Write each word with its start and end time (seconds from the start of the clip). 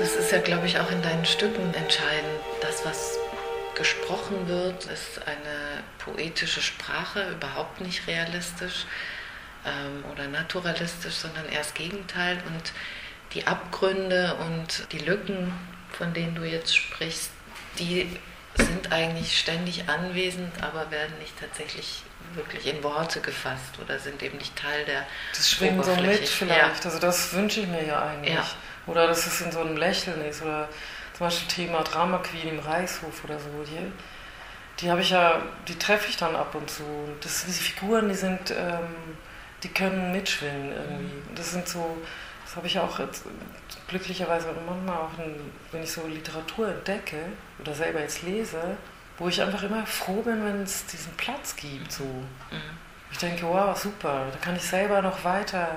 ist 0.00 0.32
ja, 0.32 0.38
glaube 0.38 0.66
ich, 0.66 0.78
auch 0.78 0.90
in 0.90 1.02
deinen 1.02 1.26
Stücken 1.26 1.74
entscheidend. 1.74 2.40
Das, 2.62 2.86
was 2.86 3.18
gesprochen 3.74 4.48
wird, 4.48 4.86
ist 4.86 5.20
eine 5.26 5.82
poetische 5.98 6.62
Sprache, 6.62 7.30
überhaupt 7.32 7.80
nicht 7.80 8.06
realistisch 8.06 8.86
ähm, 9.66 10.04
oder 10.10 10.26
naturalistisch, 10.26 11.14
sondern 11.14 11.44
das 11.52 11.74
Gegenteil. 11.74 12.42
Und 12.46 12.72
die 13.34 13.46
Abgründe 13.46 14.36
und 14.36 14.90
die 14.92 15.00
Lücken, 15.00 15.52
von 15.92 16.14
denen 16.14 16.34
du 16.34 16.44
jetzt 16.44 16.74
sprichst, 16.74 17.30
die 17.78 18.18
sind 18.54 18.92
eigentlich 18.92 19.38
ständig 19.38 19.88
anwesend, 19.88 20.62
aber 20.62 20.90
werden 20.90 21.18
nicht 21.18 21.38
tatsächlich 21.38 22.02
wirklich 22.34 22.66
in 22.66 22.82
Worte 22.82 23.20
gefasst 23.20 23.78
oder 23.82 23.98
sind 23.98 24.22
eben 24.22 24.38
nicht 24.38 24.56
Teil 24.56 24.84
der. 24.84 25.06
Das 25.34 25.50
schwingt 25.50 25.84
so 25.84 25.94
mit 25.96 26.28
vielleicht. 26.28 26.84
Ja. 26.84 26.90
Also 26.90 26.98
das 26.98 27.32
wünsche 27.32 27.60
ich 27.60 27.66
mir 27.66 27.84
ja 27.84 28.02
eigentlich. 28.02 28.34
Ja. 28.34 28.44
Oder 28.86 29.06
dass 29.06 29.26
es 29.26 29.40
in 29.40 29.52
so 29.52 29.60
einem 29.60 29.76
Lächeln 29.76 30.24
ist. 30.24 30.42
Oder 30.42 30.68
zum 31.16 31.26
Beispiel 31.26 31.48
Thema 31.48 31.82
Drama 31.82 32.18
Queen 32.18 32.48
im 32.48 32.58
Reichshof 32.60 33.24
oder 33.24 33.38
so. 33.38 33.48
Die, 33.66 33.92
die 34.80 34.90
habe 34.90 35.00
ich 35.00 35.10
ja, 35.10 35.42
die 35.68 35.78
treffe 35.78 36.08
ich 36.08 36.16
dann 36.16 36.34
ab 36.36 36.54
und 36.54 36.70
zu. 36.70 36.82
Und 36.82 37.24
das, 37.24 37.44
diese 37.46 37.62
Figuren, 37.62 38.08
die 38.08 38.14
sind, 38.14 38.50
ähm, 38.50 39.16
die 39.62 39.68
können 39.68 40.12
mitschwingen 40.12 40.72
irgendwie. 40.72 41.22
Das 41.34 41.52
sind 41.52 41.68
so, 41.68 41.96
das 42.44 42.56
habe 42.56 42.66
ich 42.66 42.78
auch 42.78 42.98
jetzt, 42.98 43.24
glücklicherweise 43.88 44.48
manchmal 44.66 44.96
auch, 44.96 45.18
in, 45.18 45.52
wenn 45.72 45.82
ich 45.82 45.92
so 45.92 46.06
Literatur 46.06 46.68
entdecke 46.68 47.16
oder 47.58 47.74
selber 47.74 48.00
jetzt 48.00 48.22
lese, 48.22 48.76
wo 49.20 49.28
ich 49.28 49.40
einfach 49.40 49.62
immer 49.62 49.86
froh 49.86 50.22
bin, 50.22 50.44
wenn 50.44 50.62
es 50.62 50.86
diesen 50.86 51.12
Platz 51.12 51.54
gibt. 51.54 51.92
So. 51.92 52.04
Mhm. 52.04 52.78
Ich 53.12 53.18
denke, 53.18 53.42
wow, 53.46 53.76
super, 53.78 54.26
da 54.32 54.38
kann 54.38 54.56
ich 54.56 54.62
selber 54.62 55.02
noch 55.02 55.22
weiter. 55.24 55.76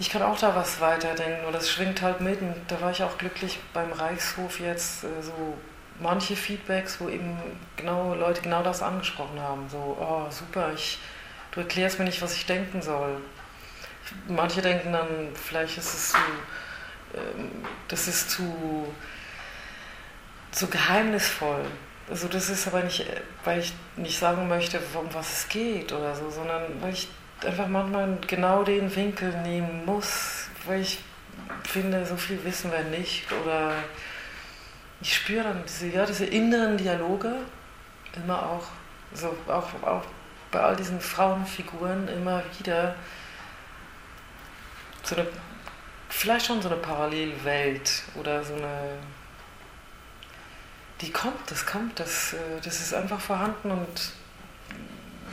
Ich 0.00 0.10
kann 0.10 0.22
auch 0.22 0.38
da 0.38 0.54
was 0.54 0.80
weiterdenken 0.80 1.46
oder 1.46 1.58
es 1.58 1.70
schwingt 1.70 2.02
halt 2.02 2.20
mit. 2.20 2.40
Und 2.42 2.54
da 2.66 2.80
war 2.80 2.90
ich 2.90 3.02
auch 3.02 3.16
glücklich 3.18 3.60
beim 3.72 3.92
Reichshof 3.92 4.58
jetzt 4.58 5.04
äh, 5.04 5.22
so 5.22 5.56
manche 6.00 6.34
Feedbacks, 6.34 7.00
wo 7.00 7.08
eben 7.08 7.38
genau 7.76 8.14
Leute 8.14 8.42
genau 8.42 8.62
das 8.62 8.82
angesprochen 8.82 9.40
haben. 9.40 9.68
So, 9.68 9.96
oh 10.00 10.26
super, 10.30 10.72
ich, 10.74 10.98
du 11.52 11.60
erklärst 11.60 12.00
mir 12.00 12.04
nicht, 12.04 12.20
was 12.20 12.34
ich 12.34 12.46
denken 12.46 12.82
soll. 12.82 13.20
Manche 14.26 14.60
denken 14.60 14.92
dann, 14.92 15.06
vielleicht 15.34 15.78
ist 15.78 15.94
es 15.94 16.08
zu, 16.10 16.18
ähm, 17.14 17.64
das 17.86 18.08
ist 18.08 18.30
zu, 18.30 18.92
zu 20.50 20.66
geheimnisvoll. 20.66 21.64
Also 22.10 22.26
das 22.28 22.48
ist 22.48 22.66
aber 22.66 22.82
nicht, 22.82 23.04
weil 23.44 23.60
ich 23.60 23.72
nicht 23.96 24.18
sagen 24.18 24.48
möchte, 24.48 24.80
um 24.94 25.12
was 25.12 25.40
es 25.40 25.48
geht 25.48 25.92
oder 25.92 26.14
so, 26.14 26.30
sondern 26.30 26.80
weil 26.80 26.94
ich 26.94 27.08
einfach 27.44 27.68
manchmal 27.68 28.16
genau 28.26 28.62
den 28.62 28.94
Winkel 28.94 29.32
nehmen 29.42 29.84
muss, 29.84 30.48
weil 30.66 30.80
ich 30.80 31.00
finde, 31.64 32.04
so 32.06 32.16
viel 32.16 32.42
wissen 32.44 32.72
wir 32.72 32.82
nicht 32.84 33.30
oder 33.32 33.74
ich 35.00 35.14
spüre 35.14 35.44
dann 35.44 35.62
diese, 35.66 35.88
ja, 35.88 36.06
diese 36.06 36.24
inneren 36.24 36.76
Dialoge 36.76 37.32
immer 38.16 38.42
auch, 38.42 38.66
so 39.12 39.36
auch, 39.46 39.68
auch 39.86 40.04
bei 40.50 40.60
all 40.60 40.76
diesen 40.76 41.00
Frauenfiguren 41.00 42.08
immer 42.08 42.42
wieder 42.58 42.94
so 45.02 45.16
eine, 45.16 45.26
vielleicht 46.08 46.46
schon 46.46 46.62
so 46.62 46.68
eine 46.68 46.78
Parallelwelt 46.78 48.02
oder 48.18 48.42
so 48.42 48.54
eine 48.54 48.98
die 51.00 51.10
kommt, 51.10 51.50
das 51.50 51.66
kommt, 51.66 52.00
das, 52.00 52.32
äh, 52.32 52.36
das 52.64 52.80
ist 52.80 52.94
einfach 52.94 53.20
vorhanden 53.20 53.70
und 53.70 54.12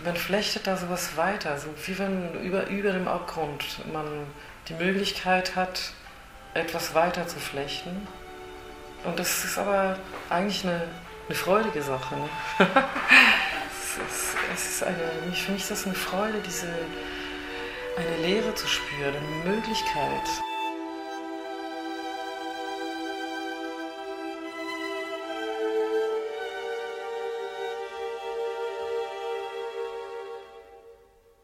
man 0.04 0.16
flechtet 0.16 0.68
da 0.68 0.78
sowas 0.78 1.18
weiter, 1.18 1.58
so 1.58 1.68
wie 1.86 1.98
wenn 1.98 2.34
über, 2.44 2.68
über 2.68 2.92
dem 2.92 3.08
Abgrund 3.08 3.64
man 3.92 4.06
die 4.68 4.76
Möglichkeit 4.76 5.56
hat, 5.56 5.94
etwas 6.54 6.94
weiter 6.94 7.28
zu 7.28 7.40
flechten. 7.40 8.08
Und 9.04 9.20
das 9.20 9.46
ist 9.46 9.58
aber 9.58 9.98
eigentlich 10.30 10.64
eine, 10.64 10.88
eine 11.28 11.36
freudige 11.36 11.82
Sache. 11.82 12.16
Ne? 12.16 12.30
es, 13.70 13.98
ist, 13.98 14.36
es 14.54 14.70
ist 14.70 14.84
eine, 14.84 15.34
für 15.34 15.52
mich 15.52 15.62
ist 15.62 15.72
das 15.72 15.86
eine 15.86 15.96
Freude, 15.96 16.40
diese, 16.46 16.68
eine 17.98 18.18
Lehre 18.28 18.54
zu 18.54 18.68
spüren, 18.68 19.16
eine 19.16 19.56
Möglichkeit. 19.56 20.55